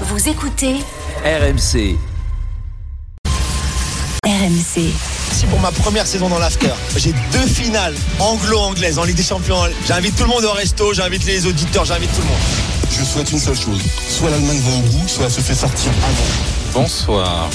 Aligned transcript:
Vous 0.00 0.28
écoutez 0.28 0.74
RMC. 1.24 1.96
RMC. 4.26 4.90
Si 5.32 5.46
pour 5.46 5.60
ma 5.60 5.70
première 5.70 6.06
saison 6.06 6.28
dans 6.28 6.38
l'after, 6.38 6.70
j'ai 6.96 7.12
deux 7.32 7.46
finales 7.46 7.94
anglo-anglaises 8.18 8.98
en 8.98 9.04
Ligue 9.04 9.16
des 9.16 9.22
Champions. 9.22 9.56
J'invite 9.86 10.16
tout 10.16 10.24
le 10.24 10.28
monde 10.30 10.44
au 10.44 10.52
resto, 10.52 10.92
j'invite 10.94 11.24
les 11.26 11.46
auditeurs, 11.46 11.84
j'invite 11.84 12.10
tout 12.14 12.22
le 12.22 12.26
monde. 12.28 12.38
Je 12.98 13.04
souhaite 13.04 13.30
une 13.32 13.38
seule 13.38 13.56
chose. 13.58 13.80
Soit 14.08 14.30
l'Allemagne 14.30 14.58
va 14.60 14.76
au 14.76 14.80
bout, 14.80 15.08
soit 15.08 15.24
elle 15.26 15.30
se 15.30 15.40
fait 15.40 15.54
sortir 15.54 15.90
avant. 16.02 16.80
Bonsoir. 16.82 17.48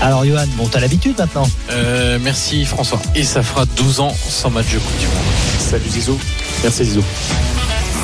Alors 0.00 0.24
Johan, 0.24 0.46
bon 0.56 0.68
t'as 0.68 0.80
l'habitude 0.80 1.16
maintenant 1.18 1.48
Euh, 1.70 2.18
merci 2.20 2.64
François. 2.64 3.00
Et 3.14 3.24
ça 3.24 3.42
fera 3.42 3.64
12 3.66 4.00
ans 4.00 4.14
sans 4.28 4.50
match 4.50 4.66
de 4.72 4.78
Coupe 4.78 4.98
du 4.98 5.06
Monde. 5.06 5.16
Salut 5.58 5.88
Zizou. 5.88 6.18
Merci 6.62 6.84
Zizou. 6.84 7.04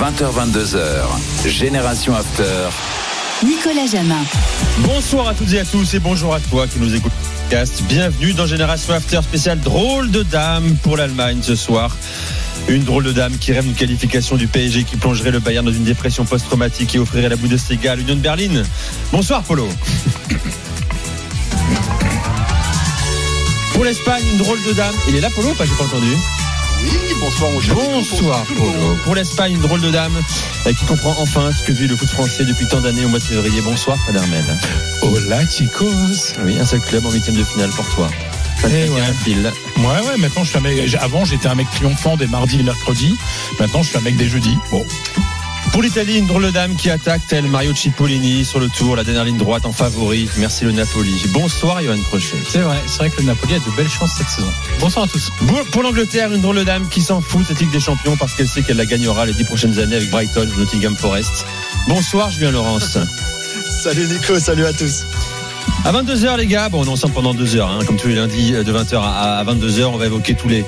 20h22h. 0.00 1.05
Génération 1.46 2.14
After. 2.14 2.68
Nicolas 3.45 3.86
Jamin. 3.86 4.22
Bonsoir 4.80 5.28
à 5.28 5.34
toutes 5.34 5.52
et 5.55 5.60
à 5.60 5.64
tous 5.64 5.95
et 5.95 5.98
bonjour 5.98 6.34
à 6.34 6.41
toi 6.41 6.66
qui 6.66 6.78
nous 6.78 6.95
écoute. 6.95 7.12
Bienvenue 7.88 8.34
dans 8.34 8.47
Génération 8.47 8.92
After 8.92 9.20
spécial 9.23 9.59
drôle 9.59 10.10
de 10.10 10.23
dame 10.23 10.77
pour 10.83 10.98
l'Allemagne 10.98 11.38
ce 11.41 11.56
soir. 11.56 11.97
Une 12.69 12.84
drôle 12.84 13.05
de 13.05 13.12
dame 13.12 13.33
qui 13.38 13.52
rêve 13.52 13.64
d'une 13.64 13.74
qualification 13.74 14.37
du 14.37 14.47
PSG 14.47 14.84
qui 14.84 14.97
plongerait 14.97 15.30
le 15.30 15.41
Bayern 15.41 15.64
dans 15.64 15.73
une 15.73 15.84
dépression 15.84 16.27
post-traumatique 16.27 16.95
et 16.95 16.98
offrirait 16.98 17.30
la 17.30 17.37
Bundesliga 17.37 17.92
à 17.92 17.97
l'Union 17.97 18.14
de 18.14 18.20
Berlin. 18.20 18.62
Bonsoir 19.11 19.42
Polo. 19.42 19.66
Pour 23.72 23.84
l'Espagne, 23.84 24.22
une 24.33 24.38
drôle 24.38 24.59
de 24.69 24.72
dame. 24.75 24.95
Il 25.09 25.16
est 25.16 25.20
là 25.20 25.30
Polo 25.34 25.50
ou 25.50 25.55
pas? 25.55 25.64
J'ai 25.64 25.72
pas 25.72 25.84
entendu. 25.84 26.14
Oui, 26.83 26.91
bonsoir 27.20 27.51
mon 27.51 27.61
cher. 27.61 27.75
Bonsoir 27.75 28.45
Polo. 28.45 28.97
Pour 29.05 29.15
l'Espagne, 29.15 29.55
une 29.55 29.61
drôle 29.61 29.80
de 29.80 29.91
dame 29.91 30.20
euh, 30.66 30.73
qui 30.73 30.84
comprend 30.84 31.15
enfin 31.19 31.51
ce 31.53 31.62
que 31.62 31.73
vit 31.73 31.87
le 31.87 31.97
foot 31.97 32.09
français 32.09 32.45
depuis 32.45 32.66
tant 32.66 32.80
d'années 32.80 33.05
au 33.05 33.09
mois 33.09 33.19
de 33.19 33.25
février. 33.25 33.61
Bonsoir 33.62 33.98
Fred. 33.98 34.20
Hola 35.03 35.48
chicos. 35.48 36.34
Oui, 36.45 36.59
un 36.59 36.65
seul 36.65 36.80
club 36.80 37.06
en 37.06 37.11
huitième 37.11 37.37
de 37.37 37.45
finale 37.45 37.70
pour 37.70 37.89
toi. 37.91 38.09
Eh 38.64 38.89
ouais. 38.89 39.00
Ouais, 39.78 40.06
ouais, 40.06 40.17
maintenant 40.19 40.45
je 40.45 40.50
suis 40.50 40.59
un 40.59 40.61
mec. 40.61 40.95
Avant 41.00 41.25
j'étais 41.25 41.48
un 41.48 41.55
mec 41.55 41.70
triomphant 41.70 42.17
des 42.17 42.27
mardis 42.27 42.61
et 42.61 42.62
mercredis. 42.62 43.17
Maintenant 43.59 43.83
je 43.83 43.89
suis 43.89 43.98
un 43.98 44.03
mec 44.03 44.17
des 44.17 44.28
jeudis. 44.28 44.59
Bon. 44.70 44.84
Pour 45.72 45.82
l'Italie, 45.82 46.18
une 46.18 46.26
drôle 46.26 46.44
de 46.46 46.50
dame 46.50 46.74
qui 46.74 46.90
attaque 46.90 47.22
tel 47.28 47.44
Mario 47.46 47.74
Cipollini 47.74 48.44
sur 48.44 48.58
le 48.58 48.68
tour, 48.68 48.96
la 48.96 49.04
dernière 49.04 49.24
ligne 49.24 49.36
droite 49.38 49.64
en 49.66 49.72
favori. 49.72 50.28
Merci 50.36 50.64
le 50.64 50.72
Napoli. 50.72 51.14
Bonsoir 51.28 51.80
Johan 51.82 51.96
Crochet. 52.08 52.36
C'est 52.48 52.58
vrai, 52.58 52.76
c'est 52.86 52.98
vrai 52.98 53.10
que 53.10 53.18
le 53.20 53.26
Napoli 53.28 53.54
a 53.54 53.58
de 53.60 53.76
belles 53.76 53.88
chances 53.88 54.10
cette 54.18 54.28
saison. 54.28 54.48
Bonsoir 54.80 55.04
à 55.04 55.08
tous. 55.08 55.30
Pour, 55.46 55.64
pour 55.70 55.82
l'Angleterre, 55.84 56.32
une 56.32 56.41
drôle 56.42 56.56
de 56.56 56.64
dame 56.64 56.88
qui 56.88 57.00
s'en 57.00 57.20
fout 57.20 57.42
cette 57.46 57.60
Ligue 57.60 57.70
des 57.70 57.80
Champions 57.80 58.16
parce 58.16 58.34
qu'elle 58.34 58.48
sait 58.48 58.62
qu'elle 58.62 58.78
la 58.78 58.84
gagnera 58.86 59.24
les 59.26 59.32
dix 59.32 59.44
prochaines 59.44 59.78
années 59.78 59.96
avec 59.96 60.10
Brighton 60.10 60.48
ou 60.56 60.58
Nottingham 60.60 60.96
Forest. 60.96 61.46
Bonsoir 61.88 62.30
Julien 62.30 62.50
Laurence. 62.50 62.98
Salut 63.70 64.06
Nico, 64.08 64.38
salut 64.41 64.66
à 64.66 64.72
tous. 64.72 65.04
À 65.84 65.92
22h 65.92 66.36
les 66.36 66.46
gars, 66.46 66.68
bon 66.68 66.80
on 66.82 66.84
est 66.84 66.88
ensemble 66.88 67.14
pendant 67.14 67.32
deux 67.32 67.54
heures, 67.56 67.70
hein, 67.70 67.78
comme 67.86 67.96
tous 67.96 68.08
les 68.08 68.16
lundis 68.16 68.54
euh, 68.54 68.64
de 68.64 68.72
20h 68.72 68.96
à, 68.96 69.38
à 69.38 69.44
22h, 69.44 69.84
on 69.84 69.96
va 69.96 70.06
évoquer 70.06 70.34
tous 70.34 70.48
les- 70.48 70.64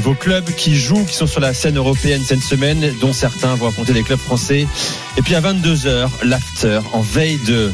vos 0.00 0.14
clubs 0.14 0.44
qui 0.56 0.74
jouent, 0.76 1.04
qui 1.04 1.14
sont 1.14 1.26
sur 1.26 1.40
la 1.40 1.54
scène 1.54 1.76
européenne 1.76 2.22
cette 2.24 2.42
semaine, 2.42 2.92
dont 3.00 3.12
certains 3.12 3.54
vont 3.54 3.68
affronter 3.68 3.92
des 3.92 4.02
clubs 4.02 4.18
français. 4.18 4.66
Et 5.16 5.22
puis 5.22 5.34
à 5.34 5.40
22h, 5.40 6.08
l'after 6.24 6.80
en 6.92 7.00
veille 7.00 7.38
de 7.46 7.72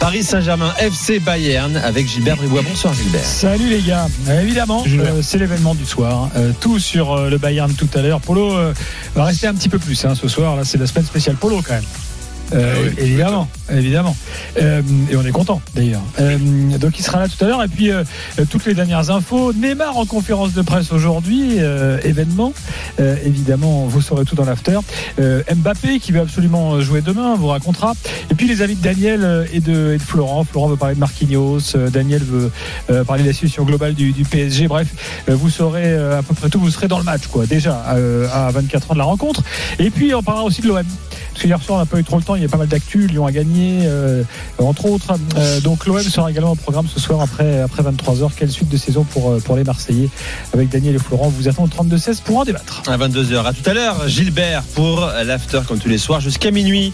Paris 0.00 0.22
Saint-Germain 0.22 0.74
FC 0.78 1.18
Bayern 1.20 1.76
avec 1.76 2.08
Gilbert 2.08 2.36
Bribois. 2.36 2.62
Bonsoir 2.62 2.94
Gilbert. 2.94 3.24
Salut 3.24 3.68
les 3.68 3.80
gars, 3.82 4.08
Euh, 4.28 4.40
évidemment, 4.42 4.84
euh, 4.86 5.22
c'est 5.22 5.38
l'événement 5.38 5.74
du 5.74 5.86
soir. 5.86 6.28
Euh, 6.36 6.52
tout 6.60 6.78
sur 6.78 7.12
euh, 7.12 7.30
le 7.30 7.38
Bayern 7.38 7.72
tout 7.74 7.88
à 7.94 8.02
l'heure. 8.02 8.20
Polo 8.20 8.54
euh, 8.54 8.74
va 9.14 9.24
rester 9.24 9.46
un 9.46 9.54
petit 9.54 9.68
peu 9.68 9.78
plus 9.78 10.04
hein, 10.04 10.14
ce 10.14 10.28
soir. 10.28 10.56
Là, 10.56 10.64
c'est 10.64 10.78
la 10.78 10.86
semaine 10.86 11.06
spéciale 11.06 11.36
Polo 11.36 11.62
quand 11.66 11.74
même. 11.74 11.84
Euh, 12.54 12.74
Ah 12.74 12.80
oui, 12.82 12.94
évidemment, 12.98 13.48
évidemment. 13.70 14.16
Euh, 14.60 14.82
et 15.10 15.16
on 15.16 15.24
est 15.24 15.32
content 15.32 15.60
d'ailleurs. 15.74 16.02
Euh, 16.20 16.38
donc 16.78 16.98
il 16.98 17.02
sera 17.02 17.18
là 17.18 17.28
tout 17.28 17.42
à 17.44 17.48
l'heure. 17.48 17.62
Et 17.62 17.68
puis 17.68 17.90
toutes 18.50 18.66
les 18.66 18.74
dernières 18.74 19.10
infos. 19.10 19.52
Neymar 19.52 19.96
en 19.96 20.06
conférence 20.06 20.52
de 20.52 20.62
presse 20.62 20.92
aujourd'hui, 20.92 21.58
événement. 22.04 22.52
Évidemment, 22.98 23.86
vous 23.86 24.00
saurez 24.00 24.24
tout 24.24 24.34
dans 24.34 24.44
l'after. 24.44 24.78
Mbappé 25.18 25.98
qui 26.00 26.12
va 26.12 26.20
absolument 26.20 26.80
jouer 26.80 27.00
demain, 27.00 27.34
vous 27.36 27.48
racontera. 27.48 27.94
Et 28.30 28.34
puis 28.34 28.46
les 28.46 28.62
avis 28.62 28.76
de 28.76 28.82
Daniel 28.82 29.46
et 29.52 29.60
de, 29.60 29.92
et 29.94 29.98
de 29.98 30.02
Florent. 30.02 30.44
Florent 30.44 30.68
veut 30.68 30.76
parler 30.76 30.94
de 30.94 31.00
Marquinhos. 31.00 31.76
Daniel 31.92 32.22
veut 32.22 32.50
parler 33.04 33.22
de 33.22 33.28
la 33.28 33.34
situation 33.34 33.64
globale 33.64 33.94
du, 33.94 34.12
du 34.12 34.24
PSG. 34.24 34.68
Bref, 34.68 34.88
vous 35.28 35.50
saurez 35.50 35.94
à 35.94 36.22
peu 36.22 36.34
près 36.34 36.48
tout. 36.48 36.60
Vous 36.60 36.70
serez 36.70 36.88
dans 36.88 36.98
le 36.98 37.04
match, 37.04 37.26
quoi. 37.26 37.46
Déjà 37.46 37.78
à 37.80 38.50
24 38.50 38.90
ans 38.90 38.94
de 38.94 38.98
la 38.98 39.04
rencontre. 39.04 39.42
Et 39.78 39.90
puis 39.90 40.14
on 40.14 40.22
parlera 40.22 40.44
aussi 40.44 40.62
de 40.62 40.68
l'OM. 40.68 40.84
Parce 41.30 41.42
que 41.42 41.48
hier 41.48 41.62
soir, 41.62 41.78
on 41.78 41.80
n'a 41.80 41.86
pas 41.86 41.98
eu 41.98 42.04
trop 42.04 42.16
le 42.16 42.22
temps. 42.22 42.36
Il 42.36 42.42
y 42.42 42.44
a 42.44 42.48
pas 42.48 42.56
mal 42.56 42.68
d'actu. 42.68 43.06
Lyon 43.06 43.26
a 43.26 43.32
gagné, 43.32 43.80
euh, 43.84 44.22
entre 44.58 44.86
autres. 44.86 45.12
Euh, 45.36 45.60
donc 45.60 45.86
l'OM 45.86 46.00
sera 46.02 46.30
également 46.30 46.52
au 46.52 46.56
programme 46.56 46.86
ce 46.92 47.00
soir 47.00 47.20
après, 47.20 47.60
après 47.60 47.82
23h. 47.82 48.30
Quelle 48.36 48.50
suite 48.50 48.68
de 48.68 48.76
saison 48.76 49.04
pour, 49.04 49.30
euh, 49.30 49.40
pour 49.40 49.56
les 49.56 49.64
Marseillais 49.64 50.08
avec 50.52 50.68
Daniel 50.68 50.96
et 50.96 50.98
Florent. 50.98 51.28
Vous 51.28 51.48
attend 51.48 51.64
au 51.64 51.68
32-16 51.68 52.20
pour 52.22 52.38
en 52.38 52.44
débattre. 52.44 52.82
À 52.86 52.96
22h. 52.96 53.46
À 53.46 53.52
tout 53.52 53.68
à 53.68 53.74
l'heure, 53.74 54.08
Gilbert 54.08 54.62
pour 54.74 55.06
l'after 55.24 55.60
comme 55.66 55.78
tous 55.78 55.88
les 55.88 55.98
soirs 55.98 56.20
jusqu'à 56.20 56.50
minuit. 56.50 56.92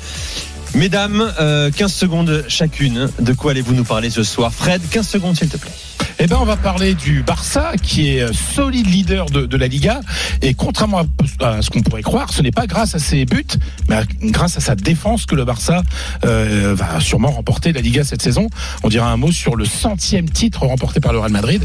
Mesdames, 0.74 1.32
euh, 1.40 1.70
15 1.70 1.92
secondes 1.92 2.44
chacune. 2.48 3.08
De 3.20 3.32
quoi 3.32 3.52
allez-vous 3.52 3.74
nous 3.74 3.84
parler 3.84 4.10
ce 4.10 4.22
soir? 4.22 4.52
Fred, 4.52 4.82
15 4.90 5.08
secondes 5.08 5.36
s'il 5.36 5.48
te 5.48 5.56
plaît. 5.56 5.72
Eh 6.20 6.26
ben 6.26 6.36
on 6.40 6.44
va 6.44 6.56
parler 6.56 6.94
du 6.94 7.22
Barça 7.22 7.74
qui 7.80 8.08
est 8.08 8.22
euh, 8.22 8.32
solide 8.32 8.88
leader 8.88 9.26
de, 9.26 9.56
la 9.56 9.68
Liga 9.68 10.00
et 10.42 10.52
contrairement 10.52 11.02
à, 11.40 11.62
ce 11.62 11.70
qu'on 11.70 11.80
pourrait 11.80 12.02
croire, 12.02 12.32
ce 12.32 12.42
n'est 12.42 12.50
pas 12.50 12.66
grâce 12.66 12.96
à 12.96 12.98
ses 12.98 13.24
buts, 13.24 13.46
mais 13.88 14.00
grâce 14.22 14.56
à 14.56 14.60
sa 14.60 14.74
défense 14.74 15.26
que 15.26 15.36
le 15.36 15.44
Barça 15.44 15.82
euh, 16.24 16.74
va 16.76 16.98
sûrement 16.98 17.30
remporter 17.30 17.72
la 17.72 17.80
Liga 17.80 18.02
cette 18.02 18.20
saison. 18.20 18.48
On 18.82 18.88
dira 18.88 19.08
un 19.08 19.16
mot 19.16 19.30
sur 19.30 19.54
le 19.54 19.64
centième 19.64 20.28
titre 20.28 20.66
remporté 20.66 20.98
par 20.98 21.12
le 21.12 21.20
Real 21.20 21.30
Madrid. 21.30 21.64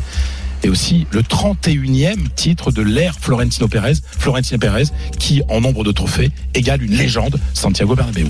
Et 0.61 0.69
aussi 0.69 1.07
le 1.09 1.23
31e 1.23 2.29
titre 2.35 2.71
de 2.71 2.83
l'ère 2.83 3.15
Florentino 3.19 3.67
Pérez, 3.67 3.95
Florentino 4.19 4.59
Pérez, 4.59 4.85
qui, 5.19 5.41
en 5.49 5.61
nombre 5.61 5.83
de 5.83 5.91
trophées, 5.91 6.31
égale 6.53 6.83
une 6.83 6.95
légende, 6.95 7.39
Santiago 7.53 7.95
Bernabéu. 7.95 8.27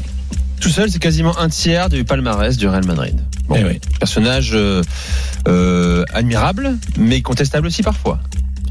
Tout 0.63 0.69
seul, 0.69 0.89
c'est 0.89 0.99
quasiment 0.99 1.37
un 1.39 1.49
tiers 1.49 1.89
du 1.89 2.05
palmarès 2.05 2.55
du 2.55 2.67
Real 2.69 2.85
Madrid. 2.85 3.19
Bon, 3.49 3.55
Eh 3.59 3.65
oui. 3.65 3.81
personnage 3.99 4.51
euh, 4.53 4.81
euh, 5.49 6.05
admirable, 6.13 6.77
mais 6.97 7.21
contestable 7.21 7.67
aussi 7.67 7.83
parfois. 7.83 8.19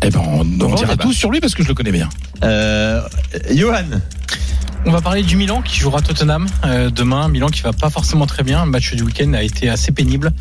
Eh 0.02 0.08
ben, 0.08 0.20
on, 0.24 0.40
on 0.40 0.74
dira 0.74 0.96
tout 0.96 1.12
sur 1.12 1.30
lui 1.30 1.38
parce 1.40 1.54
que 1.54 1.62
je 1.62 1.68
le 1.68 1.74
connais 1.74 1.92
bien. 1.92 2.08
Euh, 2.42 3.02
Johan, 3.54 3.84
On 4.84 4.90
va 4.90 5.00
parler 5.00 5.22
du 5.22 5.36
Milan 5.36 5.62
qui 5.62 5.78
jouera 5.78 6.00
Tottenham 6.00 6.46
euh, 6.64 6.90
demain. 6.90 7.28
Milan 7.28 7.48
qui 7.48 7.62
va 7.62 7.72
pas 7.72 7.88
forcément 7.88 8.26
très 8.26 8.42
bien. 8.42 8.64
Le 8.64 8.70
match 8.70 8.94
du 8.94 9.04
week-end 9.04 9.32
a 9.32 9.42
été 9.42 9.68
assez 9.68 9.92
pénible. 9.92 10.32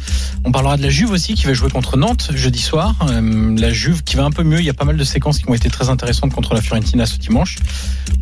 On 0.45 0.51
parlera 0.51 0.77
de 0.77 0.81
la 0.81 0.89
Juve 0.89 1.11
aussi 1.11 1.35
qui 1.35 1.45
va 1.45 1.53
jouer 1.53 1.69
contre 1.69 1.95
Nantes 1.95 2.31
jeudi 2.33 2.59
soir. 2.59 2.95
Euh, 3.07 3.55
la 3.57 3.71
Juve 3.71 4.03
qui 4.03 4.15
va 4.15 4.23
un 4.23 4.31
peu 4.31 4.43
mieux. 4.43 4.59
Il 4.59 4.65
y 4.65 4.69
a 4.69 4.73
pas 4.73 4.85
mal 4.85 4.97
de 4.97 5.03
séquences 5.03 5.37
qui 5.37 5.47
ont 5.47 5.53
été 5.53 5.69
très 5.69 5.89
intéressantes 5.89 6.33
contre 6.33 6.55
la 6.55 6.61
Fiorentina 6.61 7.05
ce 7.05 7.17
dimanche. 7.17 7.57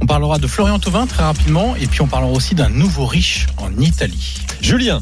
On 0.01 0.05
parlera 0.07 0.39
de 0.39 0.47
Florian 0.47 0.77
Thauvin 0.77 1.07
très 1.07 1.23
rapidement. 1.23 1.75
Et 1.77 1.87
puis 1.87 2.01
on 2.01 2.07
parlera 2.07 2.31
aussi 2.31 2.53
d'un 2.53 2.69
nouveau 2.69 3.05
riche 3.05 3.47
en 3.57 3.71
Italie. 3.79 4.35
Julien, 4.61 5.01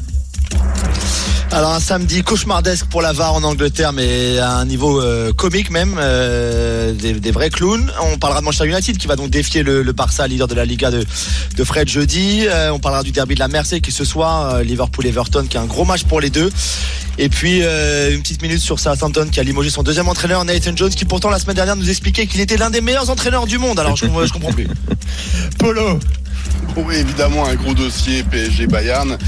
Alors 1.50 1.72
un 1.72 1.80
samedi 1.80 2.22
cauchemardesque 2.22 2.86
pour 2.86 3.00
la 3.00 3.12
VAR 3.12 3.34
en 3.34 3.42
Angleterre, 3.42 3.92
mais 3.92 4.38
à 4.38 4.56
un 4.56 4.66
niveau 4.66 5.00
euh, 5.00 5.32
comique 5.32 5.70
même, 5.70 5.96
euh, 5.98 6.92
des, 6.92 7.14
des 7.14 7.30
vrais 7.30 7.48
clowns. 7.48 7.90
On 8.02 8.18
parlera 8.18 8.40
de 8.40 8.44
Manchester 8.44 8.68
United 8.68 8.98
qui 8.98 9.06
va 9.06 9.16
donc 9.16 9.30
défier 9.30 9.62
le, 9.62 9.82
le 9.82 9.92
Barça, 9.92 10.28
leader 10.28 10.46
de 10.46 10.54
la 10.54 10.66
Liga 10.66 10.90
de, 10.90 11.04
de 11.56 11.64
Fred 11.64 11.88
jeudi. 11.88 12.46
Euh, 12.46 12.70
on 12.70 12.78
parlera 12.78 13.02
du 13.02 13.12
derby 13.12 13.34
de 13.34 13.40
la 13.40 13.48
Merseille 13.48 13.80
qui 13.80 13.92
ce 13.92 14.04
soir, 14.04 14.56
euh, 14.56 14.62
Liverpool-Everton 14.62 15.46
qui 15.48 15.56
est 15.56 15.60
un 15.60 15.66
gros 15.66 15.86
match 15.86 16.04
pour 16.04 16.20
les 16.20 16.30
deux. 16.30 16.50
Et 17.16 17.28
puis 17.30 17.62
euh, 17.62 18.14
une 18.14 18.20
petite 18.20 18.42
minute 18.42 18.60
sur 18.60 18.78
Southampton 18.78 19.28
qui 19.32 19.40
a 19.40 19.42
limogé 19.42 19.70
son 19.70 19.82
deuxième 19.82 20.08
entraîneur 20.08 20.44
Nathan 20.44 20.76
Jones 20.76 20.90
qui 20.90 21.06
pourtant 21.06 21.30
la 21.30 21.38
semaine 21.40 21.56
dernière 21.56 21.76
nous 21.76 21.88
expliquait 21.88 22.26
qu'il 22.26 22.40
était 22.40 22.58
l'un 22.58 22.70
des 22.70 22.82
meilleurs 22.82 23.10
entraîneurs 23.10 23.46
du 23.46 23.58
monde. 23.58 23.80
Alors 23.80 23.96
je, 23.96 24.04
je 24.04 24.32
comprends 24.32 24.52
plus. 24.52 24.68
Polo, 25.58 25.98
Oui, 26.76 26.94
évidemment, 26.94 27.44
un 27.48 27.56
gros 27.56 27.74
dossier 27.74 28.22
PSG 28.22 28.68
Bayern. 28.68 29.18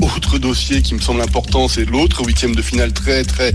Autre 0.00 0.38
dossier 0.38 0.82
qui 0.82 0.94
me 0.94 1.00
semble 1.00 1.20
important, 1.22 1.68
c'est 1.68 1.84
l'autre 1.84 2.24
huitième 2.26 2.54
de 2.56 2.60
finale 2.62 2.92
très 2.92 3.22
très 3.24 3.54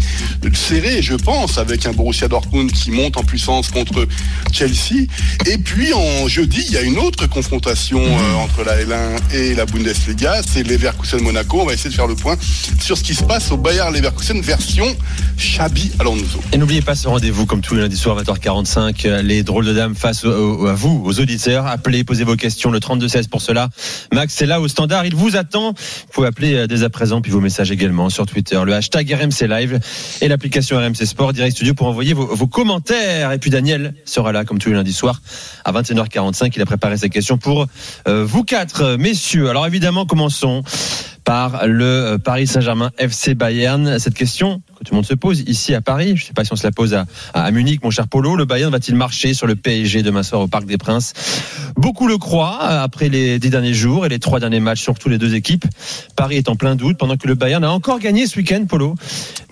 serré, 0.54 1.02
je 1.02 1.14
pense, 1.16 1.58
avec 1.58 1.86
un 1.86 1.92
Borussia 1.92 2.28
Dortmund 2.30 2.72
qui 2.72 2.92
monte 2.92 3.18
en 3.18 3.24
puissance 3.24 3.70
contre 3.70 4.08
Chelsea. 4.54 5.06
Et 5.48 5.58
puis 5.58 5.94
en 5.94 6.28
jeudi, 6.30 6.64
il 6.68 6.74
y 6.74 6.78
a 6.78 6.82
une 6.82 6.98
autre 6.98 7.28
confrontation 7.28 8.00
euh, 8.02 8.34
entre 8.36 8.64
la 8.64 8.82
L1 8.82 9.20
et 9.34 9.54
la 9.54 9.66
Bundesliga, 9.66 10.42
c'est 10.48 10.64
Leverkusen 10.64 11.22
Monaco. 11.22 11.60
On 11.62 11.66
va 11.66 11.74
essayer 11.74 11.90
de 11.90 11.96
faire 11.96 12.08
le 12.08 12.16
point 12.16 12.38
sur 12.80 12.98
ce 12.98 13.04
qui 13.04 13.14
se 13.14 13.24
passe 13.24 13.52
au 13.52 13.58
Bayern 13.58 13.94
Leverkusen 13.94 14.42
version 14.42 14.86
Xabi 15.38 15.92
Alonso. 16.00 16.40
Et 16.54 16.58
n'oubliez 16.58 16.82
pas 16.82 16.96
ce 16.96 17.08
rendez-vous, 17.08 17.46
comme 17.46 17.62
tous 17.62 17.76
les 17.76 17.82
lundis 17.82 17.98
soirs, 17.98 18.18
20h45, 18.24 19.06
euh, 19.06 19.22
les 19.22 19.44
drôles 19.44 19.66
de 19.66 19.74
dames 19.74 19.96
face 19.96 20.24
au- 20.24 20.32
au- 20.62 20.68
à 20.68 20.74
vous, 20.74 21.02
aux 21.06 21.20
auditeurs. 21.20 21.68
Appelez, 21.68 22.04
posez 22.04 22.24
vos 22.24 22.36
questions, 22.38 22.72
le 22.72 22.80
32-16 23.12 23.30
pour 23.30 23.42
cela. 23.42 23.70
Max 24.14 24.42
est 24.42 24.46
là 24.46 24.62
au 24.62 24.68
standard, 24.68 25.06
il 25.06 25.16
vous 25.16 25.36
attend. 25.36 25.72
Vous 25.72 26.14
pouvez 26.14 26.28
appeler 26.28 26.56
euh, 26.56 26.68
dès 26.68 26.84
à 26.84 26.90
présent, 26.90 27.22
puis 27.22 27.32
vos 27.32 27.40
messages 27.40 27.72
également 27.72 28.10
sur 28.10 28.26
Twitter, 28.26 28.60
le 28.66 28.74
hashtag 28.74 29.12
RMC 29.14 29.48
Live 29.48 29.80
et 30.22 30.28
l'application 30.28 30.78
RMC 30.78 31.06
Sport, 31.06 31.34
Direct 31.34 31.56
Studio 31.56 31.74
pour 31.74 31.88
envoyer 31.88 32.14
vos, 32.14 32.48
commentaires. 32.48 33.32
Et 33.32 33.38
puis 33.38 33.50
Daniel 33.50 33.94
sera 34.06 34.32
là, 34.32 34.44
comme 34.46 34.60
tous 34.60 34.70
les 34.70 34.76
lundis 34.76 34.94
soirs, 34.94 35.22
à 35.64 35.72
21h45. 35.72 36.52
Il 36.56 36.62
a 36.62 36.66
préparé 36.66 36.98
sa 36.98 37.10
question 37.10 37.38
pour 37.38 37.68
euh, 38.08 38.26
vous 38.26 38.44
quatre, 38.44 38.82
euh, 38.82 38.98
messieurs. 38.98 39.50
Alors 39.50 39.66
évidemment, 39.66 40.06
commençons 40.06 40.64
par 41.32 41.66
le 41.66 41.86
euh, 41.86 42.18
Paris 42.18 42.46
Saint-Germain 42.46 42.92
FC 42.98 43.36
Bayern. 43.36 44.00
Cette 44.00 44.16
question 44.16 44.62
que 44.78 44.84
tout 44.84 44.92
le 44.92 44.96
monde 44.98 45.06
se 45.06 45.14
pose 45.14 45.46
ici 45.48 45.74
à 45.74 45.80
Paris, 45.80 46.18
je 46.18 46.24
ne 46.24 46.28
sais 46.28 46.34
pas 46.34 46.44
si 46.44 46.52
on 46.52 46.58
se 46.58 46.68
la 46.68 46.74
pose 46.74 46.94
à, 46.94 47.06
à 47.34 47.50
Munich, 47.52 47.82
mon 47.82 47.90
cher 47.90 48.10
Polo, 48.10 48.36
le 48.36 48.44
Bayern 48.44 48.70
va-t-il 48.70 48.98
marcher 48.98 49.34
sur 49.34 49.48
le 49.48 49.56
PSG 49.56 50.04
demain 50.04 50.24
soir 50.24 50.42
au 50.42 50.50
Parc 50.50 50.66
des 50.66 50.78
Princes? 50.78 51.14
Beaucoup 51.78 52.10
le 52.10 52.18
croient 52.18 52.60
euh, 52.64 52.84
après 52.84 53.08
les 53.08 53.40
dix 53.40 53.50
derniers 53.50 53.74
jours 53.74 54.06
et 54.06 54.10
les 54.10 54.20
trois 54.20 54.42
derniers 54.42 54.60
matchs, 54.60 54.82
surtout 54.82 55.08
les 55.08 55.18
deux 55.18 55.34
équipes. 55.34 55.64
Paris 56.18 56.36
est 56.36 56.50
en 56.50 56.58
plein 56.58 56.76
doute 56.76 56.98
pendant 56.98 57.16
que 57.16 57.30
le 57.30 57.36
Bayern 57.36 57.64
a 57.64 57.72
encore 57.72 58.00
gagné 58.00 58.28
ce 58.28 58.36
week-end, 58.36 58.66
Polo, 58.68 58.96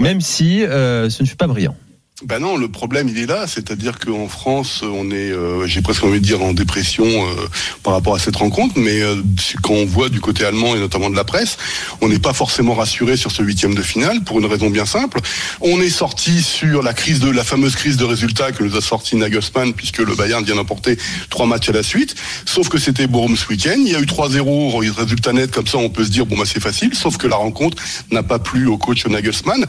même 0.02 0.20
si 0.20 0.66
euh, 0.66 1.10
ce 1.10 1.24
ne 1.24 1.30
fut 1.30 1.38
pas 1.38 1.48
brillant. 1.48 1.78
Ben 2.26 2.40
non, 2.40 2.58
le 2.58 2.68
problème 2.68 3.08
il 3.08 3.18
est 3.18 3.26
là, 3.26 3.48
c'est-à-dire 3.48 3.98
qu'en 3.98 4.28
France, 4.28 4.84
on 4.84 5.10
est, 5.10 5.32
euh, 5.32 5.66
j'ai 5.68 5.82
presque 5.82 6.04
envie 6.04 6.20
de 6.20 6.26
dire 6.26 6.44
en 6.44 6.52
dépression 6.52 7.06
euh, 7.06 7.48
par 7.82 7.94
rapport 7.94 8.14
à 8.14 8.20
cette 8.20 8.36
rencontre, 8.36 8.74
mais 8.78 9.02
euh, 9.02 9.16
quand 9.64 9.76
on 9.76 9.86
voit 9.86 10.10
du 10.10 10.20
côté 10.20 10.44
allemand 10.44 10.76
et 10.76 10.80
notamment 10.80 11.10
de 11.10 11.16
la 11.16 11.24
presse, 11.24 11.58
on 12.02 12.10
n'est 12.10 12.20
pas 12.20 12.34
forcément 12.34 12.74
rassuré 12.74 13.16
sur 13.16 13.32
ce 13.32 13.42
huitième 13.42 13.74
de 13.74 13.82
finale 13.82 14.22
pour 14.26 14.38
une 14.40 14.48
raison 14.48 14.70
bien 14.70 14.86
simple. 14.86 15.22
On 15.62 15.80
est 15.80 15.90
sorti 15.90 16.44
sur 16.44 16.84
la 16.84 16.94
crise 16.94 17.22
de 17.22 17.30
la 17.30 17.46
fameuse 17.46 17.78
crise 17.78 17.96
de 17.96 18.04
résultats 18.04 18.52
que 18.52 18.66
nous 18.66 18.76
a 18.76 18.82
sorti 18.82 19.16
Nagelsmann 19.16 19.74
puisque 19.74 20.00
le 20.00 20.14
Bayern 20.14 20.44
vient 20.44 20.56
d'emporter 20.56 20.98
trois 21.30 21.46
matchs 21.46 21.70
à 21.70 21.74
la 21.74 21.84
suite. 21.84 22.16
Sauf 22.46 22.68
que 22.68 22.80
c'était 22.80 23.08
Borum 23.08 23.38
ce 23.38 23.48
week-end, 23.48 23.78
il 23.78 23.94
y 23.94 23.96
a 23.96 24.00
eu 24.00 24.06
3-0, 24.06 24.94
résultat 24.94 25.32
net 25.32 25.52
comme 25.52 25.68
ça, 25.68 25.78
on 25.78 25.90
peut 25.90 26.04
se 26.04 26.12
dire 26.12 26.26
bon 26.26 26.38
bah 26.38 26.44
c'est 26.46 26.62
facile. 26.62 26.94
Sauf 26.96 27.16
que 27.16 27.28
la 27.28 27.38
rencontre 27.38 27.82
n'a 28.12 28.24
pas 28.24 28.40
plu 28.40 28.68
au 28.68 28.78
coach 28.78 29.06
Nagelsmann. 29.08 29.66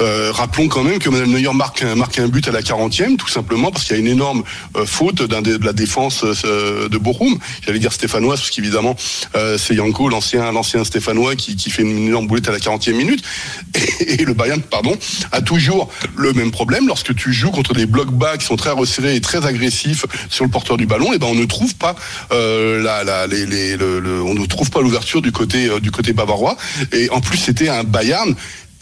Euh, 0.00 0.32
rappelons 0.32 0.68
quand 0.68 0.84
même 0.84 0.98
que 0.98 1.10
Manuel 1.10 1.28
Neuer 1.28 1.52
marque 1.52 1.81
marque 1.82 2.18
un 2.18 2.28
but 2.28 2.48
à 2.48 2.52
la 2.52 2.62
40e, 2.62 3.16
tout 3.16 3.28
simplement 3.28 3.70
parce 3.70 3.84
qu'il 3.84 3.96
y 3.96 3.98
a 3.98 4.00
une 4.00 4.08
énorme 4.08 4.42
euh, 4.76 4.86
faute 4.86 5.22
de, 5.22 5.64
la 5.64 5.72
défense 5.72 6.24
euh, 6.44 6.88
de 6.88 6.98
Bochum. 6.98 7.38
J'allais 7.64 7.78
dire 7.78 7.92
stéphanoise, 7.92 8.40
parce 8.40 8.50
qu'évidemment, 8.50 8.96
euh, 9.36 9.58
c'est 9.58 9.74
Yanko, 9.74 10.08
l'ancien 10.08 10.50
l'ancien 10.52 10.84
stéphanois, 10.84 11.36
qui, 11.36 11.70
fait 11.70 11.82
une 11.82 12.08
énorme 12.08 12.26
boulette 12.26 12.48
à 12.48 12.52
la 12.52 12.58
40e 12.58 12.94
minute. 12.94 13.22
Et, 14.00 14.24
le 14.24 14.34
Bayern, 14.34 14.60
pardon, 14.62 14.96
a 15.32 15.42
toujours 15.42 15.90
le 16.16 16.32
même 16.32 16.50
problème. 16.50 16.86
Lorsque 16.86 17.14
tu 17.14 17.32
joues 17.32 17.50
contre 17.50 17.74
des 17.74 17.86
blocs 17.86 18.12
bas 18.12 18.36
qui 18.36 18.46
sont 18.46 18.56
très 18.56 18.70
resserrés 18.70 19.16
et 19.16 19.20
très 19.20 19.46
agressifs 19.46 20.06
sur 20.28 20.44
le 20.44 20.50
porteur 20.50 20.76
du 20.76 20.86
ballon, 20.86 21.12
et 21.12 21.18
ben 21.18 21.26
on 21.28 21.34
ne 21.34 21.44
trouve 21.44 21.74
pas 21.74 21.94
on 22.30 22.34
ne 22.34 24.46
trouve 24.46 24.70
pas 24.70 24.80
l'ouverture 24.80 25.22
du 25.22 25.32
côté 25.32 25.68
du 25.80 25.90
côté 25.90 26.12
bavarois. 26.12 26.56
Et 26.92 27.10
en 27.10 27.20
plus, 27.20 27.38
c'était 27.38 27.68
un 27.68 27.84
Bayern 27.84 28.34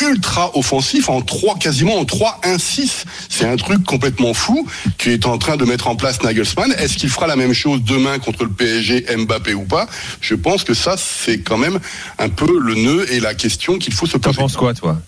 ultra 0.02 0.56
offensif 0.56 1.08
en 1.08 1.20
3 1.20 1.56
quasiment 1.58 1.98
en 1.98 2.04
3-1-6. 2.04 3.04
C'est 3.28 3.46
un 3.46 3.56
truc 3.56 3.84
complètement 3.84 4.34
fou 4.34 4.66
qui 4.98 5.10
est 5.10 5.26
en 5.26 5.38
train 5.38 5.56
de 5.56 5.64
mettre 5.64 5.88
en 5.88 5.96
place 5.96 6.22
Nagelsmann. 6.22 6.72
Est-ce 6.78 6.96
qu'il 6.96 7.08
fera 7.10 7.26
la 7.26 7.36
même 7.36 7.52
chose 7.52 7.82
demain 7.84 8.18
contre 8.18 8.44
le 8.44 8.50
PSG 8.50 9.06
Mbappé 9.16 9.54
ou 9.54 9.64
pas? 9.64 9.86
Je 10.20 10.34
pense 10.34 10.64
que 10.64 10.74
ça 10.74 10.96
c'est 10.96 11.40
quand 11.40 11.58
même 11.58 11.78
un 12.18 12.28
peu 12.28 12.58
le 12.60 12.74
nœud 12.74 13.12
et 13.12 13.20
la 13.20 13.34
question 13.34 13.78
qu'il 13.78 13.92
faut 13.94 14.06
se 14.06 14.12
T'en 14.16 14.30
poser. 14.30 14.38
penses 14.38 14.56
quoi, 14.56 14.74
toi? 14.74 14.98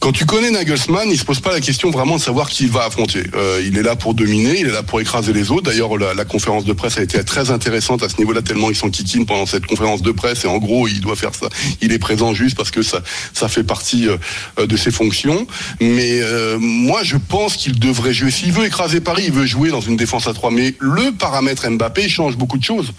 Quand 0.00 0.12
tu 0.12 0.26
connais 0.26 0.52
Nagelsmann, 0.52 1.10
il 1.10 1.18
se 1.18 1.24
pose 1.24 1.40
pas 1.40 1.52
la 1.52 1.60
question 1.60 1.90
vraiment 1.90 2.16
de 2.16 2.20
savoir 2.20 2.48
qui 2.48 2.64
il 2.64 2.70
va 2.70 2.84
affronter. 2.84 3.24
Euh, 3.34 3.60
il 3.66 3.76
est 3.76 3.82
là 3.82 3.96
pour 3.96 4.14
dominer, 4.14 4.60
il 4.60 4.68
est 4.68 4.72
là 4.72 4.84
pour 4.84 5.00
écraser 5.00 5.32
les 5.32 5.50
autres. 5.50 5.62
D'ailleurs, 5.62 5.98
la, 5.98 6.14
la 6.14 6.24
conférence 6.24 6.64
de 6.64 6.72
presse 6.72 6.98
a 6.98 7.02
été 7.02 7.22
très 7.24 7.50
intéressante 7.50 8.04
à 8.04 8.08
ce 8.08 8.16
niveau-là, 8.18 8.42
tellement 8.42 8.70
ils 8.70 8.76
sont 8.76 8.90
kikines 8.90 9.26
pendant 9.26 9.44
cette 9.44 9.66
conférence 9.66 10.00
de 10.00 10.12
presse. 10.12 10.44
Et 10.44 10.46
en 10.46 10.58
gros, 10.58 10.86
il 10.86 11.00
doit 11.00 11.16
faire 11.16 11.34
ça. 11.34 11.48
Il 11.80 11.92
est 11.92 11.98
présent 11.98 12.32
juste 12.32 12.56
parce 12.56 12.70
que 12.70 12.82
ça, 12.82 13.02
ça 13.34 13.48
fait 13.48 13.64
partie 13.64 14.08
euh, 14.08 14.66
de 14.66 14.76
ses 14.76 14.92
fonctions. 14.92 15.48
Mais 15.80 16.20
euh, 16.22 16.58
moi, 16.60 17.00
je 17.02 17.16
pense 17.16 17.56
qu'il 17.56 17.76
devrait 17.80 18.14
jouer. 18.14 18.30
S'il 18.30 18.52
veut 18.52 18.66
écraser 18.66 19.00
Paris, 19.00 19.24
il 19.26 19.32
veut 19.32 19.46
jouer 19.46 19.70
dans 19.70 19.80
une 19.80 19.96
défense 19.96 20.28
à 20.28 20.32
3. 20.32 20.52
Mais 20.52 20.74
le 20.78 21.10
paramètre 21.10 21.68
Mbappé 21.68 22.08
change 22.08 22.36
beaucoup 22.36 22.58
de 22.58 22.64
choses. 22.64 22.92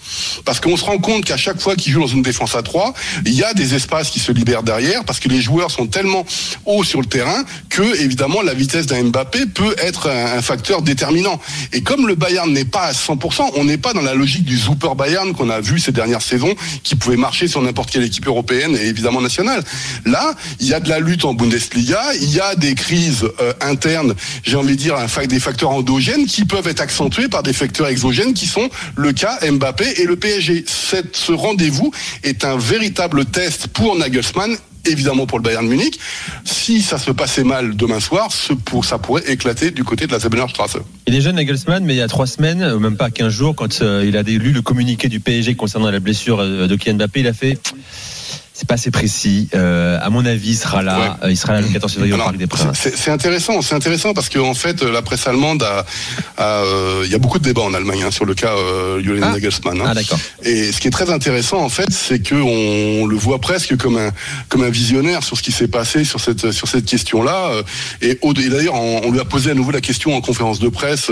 Parce 0.44 0.60
qu'on 0.60 0.76
se 0.76 0.84
rend 0.84 0.98
compte 0.98 1.24
qu'à 1.24 1.38
chaque 1.38 1.62
fois 1.62 1.78
qu'il 1.78 1.94
joue 1.94 2.02
dans 2.02 2.08
une 2.08 2.24
défense 2.24 2.56
à 2.56 2.62
3, 2.62 2.94
il 3.26 3.34
y 3.34 3.44
a 3.44 3.54
des 3.54 3.74
espaces 3.74 4.10
qui 4.10 4.20
se 4.20 4.34
libèrent 4.34 4.64
derrière 4.64 5.06
parce 5.06 5.22
que 5.22 5.30
les 5.30 5.40
joueurs 5.40 5.72
sont 5.72 5.88
tellement 5.88 6.26
hauts 6.66 6.84
sur 6.90 7.00
le 7.00 7.06
terrain 7.06 7.44
que, 7.70 8.02
évidemment, 8.02 8.42
la 8.42 8.54
vitesse 8.54 8.88
d'un 8.88 9.04
Mbappé 9.04 9.46
peut 9.46 9.76
être 9.78 10.10
un, 10.10 10.42
facteur 10.42 10.82
déterminant. 10.82 11.40
Et 11.72 11.82
comme 11.82 12.08
le 12.08 12.16
Bayern 12.16 12.52
n'est 12.52 12.66
pas 12.66 12.86
à 12.86 12.92
100%, 12.94 13.52
on 13.56 13.66
n'est 13.66 13.78
pas 13.78 13.94
dans 13.94 14.02
la 14.02 14.16
logique 14.16 14.46
du 14.46 14.58
Super 14.58 14.96
Bayern 14.96 15.34
qu'on 15.34 15.50
a 15.50 15.60
vu 15.60 15.80
ces 15.80 15.92
dernières 15.92 16.22
saisons 16.22 16.56
qui 16.84 16.96
pouvait 16.96 17.18
marcher 17.18 17.48
sur 17.48 17.62
n'importe 17.62 17.92
quelle 17.92 18.04
équipe 18.04 18.26
européenne 18.26 18.76
et 18.76 18.88
évidemment 18.88 19.22
nationale. 19.22 19.64
Là, 20.06 20.34
il 20.60 20.68
y 20.68 20.74
a 20.74 20.80
de 20.80 20.90
la 20.90 21.00
lutte 21.00 21.26
en 21.26 21.34
Bundesliga, 21.34 22.02
il 22.22 22.32
y 22.34 22.40
a 22.40 22.56
des 22.56 22.74
crises 22.74 23.26
euh, 23.40 23.54
internes, 23.62 24.16
j'ai 24.44 24.56
envie 24.56 24.76
de 24.76 24.82
dire 24.82 24.96
des 25.28 25.40
facteurs 25.40 25.72
endogènes 25.72 26.26
qui 26.26 26.46
peuvent 26.46 26.68
être 26.68 26.82
accentués 26.82 27.28
par 27.28 27.44
des 27.44 27.54
facteurs 27.54 27.88
exogènes 27.88 28.34
qui 28.34 28.48
sont 28.48 28.70
le 28.96 29.14
cas 29.14 29.38
Mbappé 29.48 30.02
et 30.02 30.06
le 30.06 30.16
PSG. 30.16 30.66
Ce 30.68 31.32
rendez-vous 31.32 31.92
est 32.24 32.46
un 32.46 32.58
véritable 32.58 33.26
test 33.26 33.68
pour 33.68 33.96
Nagelsmann 33.96 34.58
évidemment 34.86 35.26
pour 35.26 35.40
le 35.40 35.44
Bayern 35.44 35.66
de 35.66 35.70
Munich. 35.70 36.00
Si 36.44 36.82
ça 36.82 36.98
se 36.98 37.12
passait 37.12 37.44
mal 37.44 37.76
demain 37.76 38.00
soir, 38.00 38.30
ça 38.32 38.98
pourrait 38.98 39.24
éclater 39.28 39.72
du 39.72 39.84
côté 39.84 40.08
de 40.08 40.12
la 40.12 40.20
Zebenerstrasse. 40.20 40.78
Il 41.08 41.16
est 41.16 41.22
jeune 41.22 41.36
Nagelsmann, 41.36 41.84
mais 41.86 41.96
il 41.96 41.98
y 41.98 42.02
a 42.02 42.08
trois 42.08 42.28
semaines, 42.28 42.64
ou 42.64 42.80
même 42.80 42.98
pas 42.98 43.10
15 43.10 43.32
jours, 43.32 43.56
quand 43.56 43.82
euh, 43.82 44.06
il 44.08 44.18
a 44.18 44.24
lu 44.24 44.52
le 44.52 44.62
communiqué 44.62 45.08
du 45.08 45.20
PSG 45.20 45.56
concernant 45.56 45.90
la 45.92 46.00
blessure 46.00 46.40
euh, 46.40 46.68
de 46.68 46.76
Kylian 46.76 46.96
Mbappé, 46.96 47.20
il 47.22 47.28
a 47.28 47.34
fait. 47.34 47.58
C'est 48.60 48.68
pas 48.68 48.74
assez 48.74 48.92
précis. 48.92 49.48
Euh, 49.56 49.98
à 50.02 50.10
mon 50.10 50.26
avis, 50.26 50.50
il 50.50 50.56
sera 50.58 50.82
là. 50.84 51.00
Ouais. 51.00 51.28
Euh, 51.28 51.32
Il 51.32 51.38
sera 51.38 51.54
là 51.54 51.62
le 51.62 51.70
14 51.70 51.94
février 51.94 52.12
au 52.12 52.16
Alors, 52.16 52.26
Parc 52.28 52.38
des 52.38 52.46
Princes. 52.48 52.78
c'est- 52.94 53.10
intéressant, 53.10 53.62
c'est 53.62 53.74
intéressant 53.74 54.14
parce 54.14 54.28
qu'en 54.28 54.50
en 54.50 54.54
fait, 54.54 54.82
la 54.84 55.02
presse 55.02 55.26
allemande 55.28 55.64
a, 55.64 55.86
a, 56.38 56.44
euh, 56.66 57.04
il 57.06 57.10
y 57.12 57.16
a 57.16 57.20
beaucoup 57.20 57.40
de 57.40 57.44
débats 57.46 57.62
en 57.62 57.74
Allemagne 57.74 58.04
hein, 58.06 58.12
sur 58.12 58.26
le 58.26 58.34
cas 58.34 58.52
euh, 58.58 59.02
Julian 59.02 59.28
Ah. 59.30 59.32
Nagelsmann. 59.32 59.80
hein. 59.80 59.86
Ah 59.88 59.94
d'accord. 59.94 60.20
Et 60.44 60.74
ce 60.74 60.82
qui 60.82 60.90
est 60.90 60.92
très 60.92 61.10
intéressant 61.10 61.60
en 61.64 61.70
fait, 61.70 61.90
c'est 61.92 62.20
que 62.20 62.36
on 62.36 63.06
le 63.06 63.16
voit 63.16 63.40
presque 63.40 63.78
comme 63.78 63.96
un 63.98 64.12
comme 64.50 64.64
un 64.64 64.70
visionnaire 64.70 65.24
sur 65.24 65.38
ce 65.38 65.42
qui 65.42 65.54
s'est 65.54 65.70
passé 65.70 66.04
sur 66.04 66.20
cette 66.20 66.52
sur 66.52 66.68
cette 66.68 66.84
question-là. 66.86 67.52
Euh, 67.54 67.64
Et, 68.02 68.18
au- 68.22 68.34
et 68.34 68.50
d'ailleurs, 68.50 68.76
on, 68.76 69.10
lui 69.10 69.22
a 69.22 69.26
posé 69.26 69.52
à 69.52 69.54
nouveau 69.54 69.72
la 69.72 69.80
question 69.82 70.18
en 70.18 70.22
conférence 70.22 70.60
de 70.60 70.68
presse. 70.68 71.12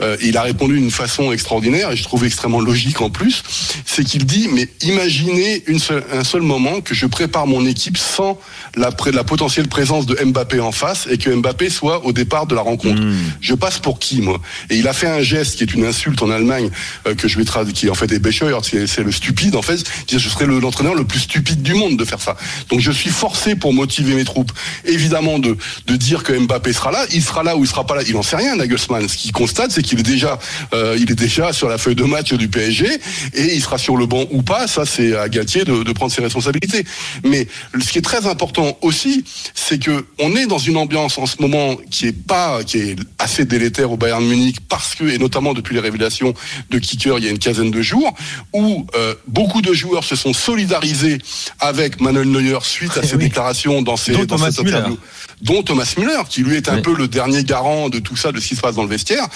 euh, 0.00 0.16
il 0.22 0.38
a 0.38 0.42
répondu 0.42 0.78
d'une 0.80 0.90
façon 0.90 1.30
extraordinaire 1.30 1.90
et 1.90 1.96
je 1.96 2.04
trouve 2.04 2.24
extrêmement 2.24 2.60
logique 2.60 3.02
en 3.02 3.10
plus. 3.10 3.42
C'est 3.84 4.02
qu'il 4.04 4.24
dit 4.24 4.48
mais 4.50 4.66
imaginez 4.80 5.62
une 5.66 5.78
seule- 5.78 6.04
un 6.10 6.24
seul 6.24 6.40
moment 6.42 6.80
que 6.86 6.94
je 6.94 7.04
prépare 7.06 7.46
mon 7.46 7.66
équipe 7.66 7.98
sans 7.98 8.38
la, 8.76 8.90
la 9.12 9.24
potentielle 9.24 9.68
présence 9.68 10.06
de 10.06 10.14
Mbappé 10.24 10.60
en 10.60 10.72
face 10.72 11.06
et 11.10 11.18
que 11.18 11.28
Mbappé 11.30 11.68
soit 11.68 12.04
au 12.06 12.12
départ 12.12 12.46
de 12.46 12.54
la 12.54 12.62
rencontre. 12.62 13.02
Je 13.40 13.54
passe 13.54 13.78
pour 13.78 13.98
qui 13.98 14.20
moi? 14.22 14.40
Et 14.70 14.76
il 14.76 14.88
a 14.88 14.92
fait 14.92 15.08
un 15.08 15.20
geste 15.22 15.56
qui 15.56 15.64
est 15.64 15.74
une 15.74 15.84
insulte 15.84 16.22
en 16.22 16.30
Allemagne 16.30 16.70
euh, 17.06 17.14
que 17.14 17.28
je 17.28 17.36
vais 17.38 17.44
traduire, 17.44 17.74
qui 17.74 17.90
en 17.90 17.94
fait 17.94 18.10
est 18.12 18.18
Bescheuer, 18.18 18.56
c'est 18.86 19.02
le 19.02 19.12
stupide 19.12 19.56
en 19.56 19.62
fait. 19.62 19.82
Je 20.10 20.18
serais 20.18 20.46
le- 20.46 20.60
l'entraîneur 20.60 20.94
le 20.94 21.04
plus 21.04 21.20
stupide 21.20 21.62
du 21.62 21.74
monde 21.74 21.96
de 21.98 22.04
faire 22.04 22.20
ça. 22.20 22.36
Donc 22.70 22.80
je 22.80 22.90
suis 22.92 23.10
forcé 23.10 23.56
pour 23.56 23.72
motiver 23.72 24.14
mes 24.14 24.24
troupes, 24.24 24.52
évidemment 24.84 25.38
de 25.38 25.56
de 25.86 25.96
dire 25.96 26.22
que 26.22 26.32
Mbappé 26.32 26.72
sera 26.72 26.90
là. 26.92 27.04
Il 27.12 27.22
sera 27.22 27.42
là 27.42 27.56
ou 27.56 27.64
il 27.64 27.68
sera 27.68 27.84
pas 27.86 27.96
là. 27.96 28.02
Il 28.06 28.14
n'en 28.14 28.22
sait 28.22 28.36
rien, 28.36 28.56
Nagelsmann. 28.56 29.08
Ce 29.08 29.16
qu'il 29.16 29.32
constate, 29.32 29.70
c'est 29.72 29.82
qu'il 29.82 29.98
est 30.00 30.02
déjà 30.02 30.38
euh, 30.74 30.96
il 30.98 31.10
est 31.10 31.14
déjà 31.14 31.52
sur 31.52 31.68
la 31.68 31.78
feuille 31.78 31.94
de 31.94 32.04
match 32.04 32.32
du 32.32 32.48
PSG 32.48 32.86
et 33.34 33.54
il 33.54 33.60
sera 33.62 33.78
sur 33.78 33.96
le 33.96 34.06
banc 34.06 34.24
ou 34.30 34.42
pas. 34.42 34.66
Ça 34.66 34.84
c'est 34.84 35.16
à 35.16 35.28
Galtier 35.28 35.64
de, 35.64 35.82
de 35.82 35.92
prendre 35.92 36.12
ses 36.12 36.22
responsabilités. 36.22 36.75
Mais 37.24 37.46
ce 37.78 37.92
qui 37.92 37.98
est 37.98 38.02
très 38.02 38.26
important 38.26 38.78
aussi, 38.82 39.24
c'est 39.54 39.82
que 39.82 40.06
on 40.18 40.34
est 40.36 40.46
dans 40.46 40.58
une 40.58 40.76
ambiance 40.76 41.18
en 41.18 41.26
ce 41.26 41.40
moment 41.40 41.76
qui 41.90 42.06
est 42.08 42.12
pas, 42.12 42.62
qui 42.64 42.78
est 42.78 42.96
assez 43.18 43.44
délétère 43.44 43.90
au 43.92 43.96
Bayern 43.96 44.24
Munich 44.24 44.58
parce 44.68 44.94
que, 44.94 45.04
et 45.04 45.18
notamment 45.18 45.54
depuis 45.54 45.74
les 45.74 45.80
révélations 45.80 46.34
de 46.70 46.78
Kicker 46.78 47.18
il 47.18 47.24
y 47.24 47.28
a 47.28 47.30
une 47.30 47.38
quinzaine 47.38 47.70
de 47.70 47.82
jours, 47.82 48.14
où 48.52 48.86
euh, 48.94 49.14
beaucoup 49.26 49.62
de 49.62 49.72
joueurs 49.72 50.04
se 50.04 50.16
sont 50.16 50.32
solidarisés 50.32 51.18
avec 51.60 52.00
Manuel 52.00 52.28
Neuer 52.30 52.58
suite 52.62 52.96
à 52.96 53.02
ses 53.02 53.16
déclarations 53.16 53.82
dans 53.82 53.96
ses 53.96 54.26
dans 54.26 54.38
cette 54.38 54.58
interview 54.58 54.98
dont 55.42 55.62
Thomas 55.62 55.92
Müller, 55.98 56.22
qui 56.28 56.42
lui 56.42 56.56
est 56.56 56.68
un 56.68 56.76
Oui. 56.76 56.82
peu 56.82 56.94
le 56.96 57.08
dernier 57.08 57.44
garant 57.44 57.88
de 57.88 57.98
tout 57.98 58.16
ça, 58.16 58.32
de 58.32 58.40
ce 58.40 58.48
qui 58.48 58.56
se 58.56 58.60
passe 58.60 58.74
dans 58.74 58.82
le 58.82 58.88
vestiaire. 58.88 59.26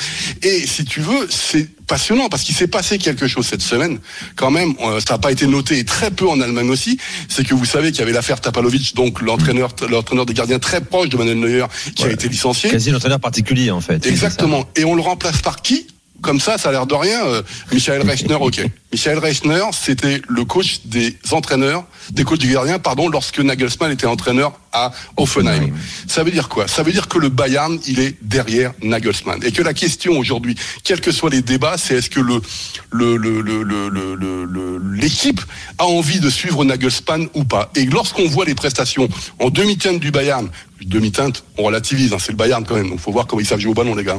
Et 0.42 0.66
si 0.66 0.84
tu 0.84 1.00
veux, 1.00 1.28
c'est 1.30 1.68
passionnant 1.86 2.28
parce 2.28 2.42
qu'il 2.42 2.54
s'est 2.54 2.68
passé 2.68 2.98
quelque 2.98 3.26
chose 3.26 3.46
cette 3.46 3.60
semaine. 3.62 3.98
Quand 4.36 4.50
même, 4.50 4.74
euh, 4.82 5.00
ça 5.00 5.14
n'a 5.14 5.18
pas 5.18 5.30
été 5.32 5.46
noté 5.46 5.78
et 5.78 5.84
très 5.84 6.10
peu 6.10 6.28
en 6.28 6.40
Allemagne 6.40 6.70
aussi. 6.70 6.98
C'est 7.28 7.44
que 7.46 7.54
vous 7.54 7.64
savez 7.64 7.90
qu'il 7.90 8.00
y 8.00 8.02
avait 8.02 8.12
l'affaire 8.12 8.40
Tapalovic, 8.40 8.94
donc 8.94 9.20
l'entraîneur, 9.20 9.74
l'entraîneur 9.90 10.24
des 10.26 10.34
gardiens 10.34 10.58
très 10.58 10.80
proche 10.80 11.08
de 11.08 11.16
Manuel 11.16 11.38
Neuer, 11.38 11.66
qui 11.94 12.04
a 12.04 12.10
été 12.10 12.28
licencié. 12.28 12.70
Quasi 12.70 12.90
l'entraîneur 12.90 13.20
particulier 13.20 13.70
en 13.70 13.80
fait. 13.80 14.06
Exactement. 14.06 14.64
Et 14.76 14.84
on 14.84 14.94
le 14.94 15.02
remplace 15.02 15.42
par 15.42 15.60
qui? 15.62 15.86
Comme 16.22 16.38
ça, 16.38 16.58
ça 16.58 16.68
a 16.68 16.72
l'air 16.72 16.86
de 16.86 16.94
rien. 16.94 17.24
euh, 17.26 17.42
Michael 17.72 18.02
Reichner, 18.06 18.34
ok. 18.34 18.60
Michael 18.92 19.18
Reichner, 19.18 19.62
c'était 19.72 20.20
le 20.28 20.44
coach 20.44 20.80
des 20.84 21.16
entraîneurs, 21.30 21.84
des 22.10 22.24
coachs 22.24 22.40
du 22.40 22.52
gardien, 22.52 22.80
pardon, 22.80 23.08
lorsque 23.08 23.38
Nagelsmann 23.38 23.92
était 23.92 24.06
entraîneur 24.06 24.52
à 24.72 24.90
Offenheim. 25.16 25.70
Ça 26.08 26.24
veut 26.24 26.30
dire 26.32 26.48
quoi? 26.48 26.66
Ça 26.66 26.82
veut 26.82 26.90
dire 26.92 27.06
que 27.06 27.18
le 27.18 27.28
Bayern, 27.28 27.78
il 27.86 28.00
est 28.00 28.16
derrière 28.22 28.72
Nagelsmann. 28.82 29.40
Et 29.44 29.52
que 29.52 29.62
la 29.62 29.74
question 29.74 30.18
aujourd'hui, 30.18 30.56
quels 30.82 31.00
que 31.00 31.12
soient 31.12 31.30
les 31.30 31.42
débats, 31.42 31.76
c'est 31.78 31.94
est-ce 31.96 32.10
que 32.10 32.20
le 32.20 32.40
le 32.90 33.16
le 33.16 33.40
le 33.40 33.62
le 33.62 33.88
le- 33.88 34.14
le- 34.16 34.44
le- 34.44 34.78
l'équipe 34.94 35.40
a 35.78 35.84
envie 35.86 36.18
de 36.20 36.30
suivre 36.30 36.64
Nagelsmann 36.64 37.28
ou 37.34 37.44
pas? 37.44 37.70
Et 37.76 37.84
lorsqu'on 37.84 38.26
voit 38.28 38.44
les 38.44 38.54
prestations 38.56 39.08
en 39.38 39.50
demi-teinte 39.50 40.00
du 40.00 40.10
Bayern, 40.10 40.48
demi-teinte, 40.82 41.44
on 41.58 41.64
relativise, 41.64 42.12
hein, 42.12 42.18
c'est 42.20 42.32
le 42.32 42.38
Bayern 42.38 42.64
quand 42.64 42.74
même, 42.76 42.88
donc 42.90 43.00
faut 43.00 43.12
voir 43.12 43.26
comment 43.26 43.40
ils 43.40 43.46
savent 43.46 43.60
jouer 43.60 43.72
au 43.72 43.74
ballon 43.74 43.94
les 43.94 44.04
gars. 44.04 44.18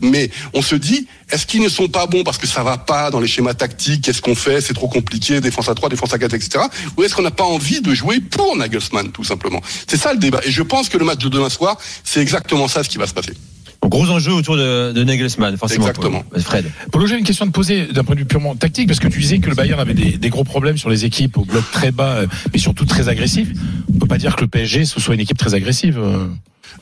Mais 0.00 0.30
on 0.54 0.60
se 0.62 0.74
dit, 0.74 1.06
est-ce 1.30 1.46
qu'ils 1.46 1.62
ne 1.62 1.68
sont 1.68 1.88
pas 1.88 2.06
bons? 2.06 2.24
Parce 2.24 2.38
que 2.38 2.46
ça 2.48 2.64
va 2.64 2.78
pas 2.78 3.10
dans 3.10 3.20
les 3.20 3.28
schémas 3.28 3.54
tactiques 3.54 4.08
qu'est-ce 4.10 4.22
qu'on 4.22 4.34
fait, 4.34 4.60
c'est 4.60 4.74
trop 4.74 4.88
compliqué, 4.88 5.40
défense 5.40 5.68
à 5.68 5.74
3, 5.76 5.88
défense 5.88 6.12
à 6.12 6.18
4, 6.18 6.34
etc. 6.34 6.64
Ou 6.96 7.04
est-ce 7.04 7.14
qu'on 7.14 7.22
n'a 7.22 7.30
pas 7.30 7.44
envie 7.44 7.80
de 7.80 7.94
jouer 7.94 8.18
pour 8.18 8.56
Nagelsmann, 8.56 9.12
tout 9.12 9.22
simplement? 9.22 9.60
C'est 9.86 9.96
ça 9.96 10.12
le 10.12 10.18
débat. 10.18 10.40
Et 10.44 10.50
je 10.50 10.62
pense 10.62 10.88
que 10.88 10.98
le 10.98 11.04
match 11.04 11.18
de 11.18 11.28
demain 11.28 11.48
soir, 11.48 11.78
c'est 12.02 12.20
exactement 12.20 12.66
ça 12.66 12.82
ce 12.82 12.88
qui 12.88 12.98
va 12.98 13.06
se 13.06 13.14
passer. 13.14 13.34
Gros 13.84 14.10
enjeu 14.10 14.32
autour 14.32 14.56
de, 14.56 14.90
de 14.90 15.04
Nagelsmann, 15.04 15.56
forcément. 15.56 15.86
Exactement. 15.86 16.24
Fred. 16.38 16.66
Polo, 16.90 17.06
j'ai 17.06 17.18
une 17.18 17.24
question 17.24 17.44
à 17.44 17.48
te 17.48 17.52
poser 17.52 17.86
d'un 17.86 18.02
point 18.02 18.16
de 18.16 18.20
vue 18.20 18.26
purement 18.26 18.56
tactique, 18.56 18.88
parce 18.88 18.98
que 18.98 19.06
tu 19.06 19.20
disais 19.20 19.38
que 19.38 19.48
le 19.48 19.54
Bayern 19.54 19.78
avait 19.78 19.94
des, 19.94 20.18
des 20.18 20.28
gros 20.28 20.44
problèmes 20.44 20.76
sur 20.76 20.90
les 20.90 21.04
équipes 21.04 21.38
au 21.38 21.44
bloc 21.44 21.62
très 21.70 21.92
bas, 21.92 22.16
euh, 22.16 22.26
mais 22.52 22.58
surtout 22.58 22.86
très 22.86 23.08
agressif. 23.08 23.48
On 23.94 23.98
peut 24.00 24.08
pas 24.08 24.18
dire 24.18 24.34
que 24.34 24.40
le 24.40 24.48
PSG 24.48 24.86
ce 24.86 24.98
soit 24.98 25.14
une 25.14 25.20
équipe 25.20 25.38
très 25.38 25.54
agressive. 25.54 26.00